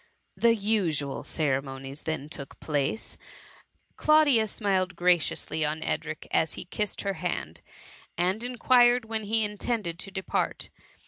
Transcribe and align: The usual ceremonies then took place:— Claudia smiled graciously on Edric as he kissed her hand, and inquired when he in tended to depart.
The 0.35 0.55
usual 0.55 1.21
ceremonies 1.21 2.05
then 2.05 2.27
took 2.27 2.59
place:— 2.59 3.19
Claudia 3.97 4.47
smiled 4.47 4.95
graciously 4.95 5.63
on 5.63 5.83
Edric 5.83 6.27
as 6.31 6.53
he 6.55 6.65
kissed 6.65 7.01
her 7.01 7.13
hand, 7.21 7.61
and 8.17 8.43
inquired 8.43 9.05
when 9.05 9.25
he 9.25 9.43
in 9.43 9.59
tended 9.59 9.99
to 9.99 10.09
depart. 10.09 10.71